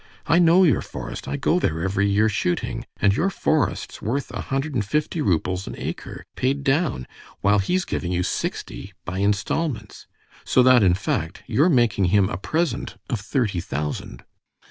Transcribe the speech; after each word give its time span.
I 0.25 0.39
know 0.39 0.63
your 0.63 0.81
forest. 0.81 1.27
I 1.27 1.37
go 1.37 1.59
there 1.59 1.83
every 1.83 2.09
year 2.09 2.27
shooting, 2.27 2.87
and 2.97 3.15
your 3.15 3.29
forest's 3.29 4.01
worth 4.01 4.31
a 4.31 4.41
hundred 4.41 4.73
and 4.73 4.83
fifty 4.83 5.21
roubles 5.21 5.67
an 5.67 5.75
acre 5.77 6.25
paid 6.35 6.63
down, 6.63 7.05
while 7.41 7.59
he's 7.59 7.85
giving 7.85 8.11
you 8.11 8.23
sixty 8.23 8.93
by 9.05 9.19
installments. 9.19 10.07
So 10.43 10.63
that 10.63 10.81
in 10.81 10.95
fact 10.95 11.43
you're 11.45 11.69
making 11.69 12.05
him 12.05 12.29
a 12.29 12.37
present 12.37 12.97
of 13.11 13.19
thirty 13.21 13.59
thousand." 13.59 14.23